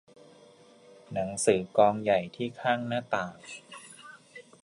[1.13, 3.35] หนังสือกองใหญ่ที่ข้างหน้าต่าง